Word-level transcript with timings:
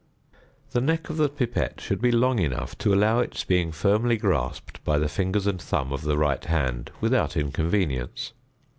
The 0.71 0.81
neck 0.81 1.11
of 1.11 1.17
the 1.17 1.29
pipette 1.29 1.79
should 1.79 2.01
be 2.01 2.11
long 2.11 2.39
enough 2.39 2.75
to 2.79 2.91
allow 2.91 3.19
its 3.19 3.43
being 3.43 3.71
firmly 3.71 4.17
grasped 4.17 4.83
by 4.83 4.97
the 4.97 5.07
fingers 5.07 5.45
and 5.45 5.61
thumb 5.61 5.93
of 5.93 6.01
the 6.01 6.17
right 6.17 6.43
hand 6.43 6.89
without 7.01 7.37
inconvenience. 7.37 8.31